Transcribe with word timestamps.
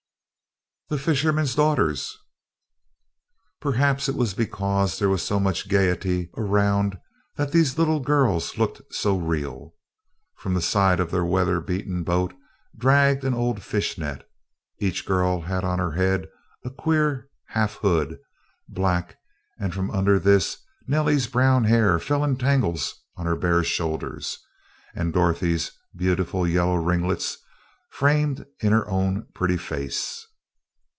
The 0.89 0.97
Fisherman's 0.97 1.55
Daughters! 1.55 2.17
Perhaps 3.61 4.09
it 4.09 4.15
was 4.15 4.33
because 4.33 4.99
there 4.99 5.07
was 5.07 5.21
so 5.23 5.39
much 5.39 5.69
gayety 5.69 6.29
around 6.35 6.99
that 7.37 7.53
these 7.53 7.77
little 7.77 8.01
girls 8.01 8.57
looked 8.57 8.93
so 8.93 9.17
real. 9.17 9.73
From 10.35 10.53
the 10.53 10.61
side 10.61 10.99
of 10.99 11.09
their 11.09 11.23
weather 11.23 11.61
beaten 11.61 12.03
boat 12.03 12.33
dragged 12.77 13.23
an 13.23 13.33
old 13.33 13.63
fishnet. 13.63 14.29
Each 14.79 15.05
girl 15.05 15.39
had 15.43 15.63
on 15.63 15.79
her 15.79 15.93
head 15.93 16.27
a 16.65 16.69
queer 16.69 17.29
half 17.45 17.75
hood, 17.75 18.19
black, 18.67 19.15
and 19.57 19.73
from 19.73 19.91
under 19.91 20.19
this 20.19 20.57
Nellie's 20.89 21.27
brown 21.27 21.63
hair 21.63 21.99
fell 21.99 22.21
in 22.25 22.35
tangles 22.35 23.01
on 23.15 23.25
her 23.25 23.37
bare 23.37 23.63
shoulders, 23.63 24.37
and 24.93 25.13
Dorothy's 25.13 25.71
beautiful 25.95 26.45
yellow 26.45 26.75
ringlets 26.75 27.37
framed 27.91 28.45
in 28.59 28.73
her 28.73 28.85
own 28.89 29.27
pretty 29.33 29.55
face. 29.55 30.27